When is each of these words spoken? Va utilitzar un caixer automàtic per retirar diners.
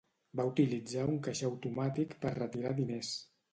Va 0.39 0.45
utilitzar 0.51 1.03
un 1.09 1.19
caixer 1.27 1.47
automàtic 1.51 2.17
per 2.25 2.35
retirar 2.41 2.75
diners. 2.83 3.15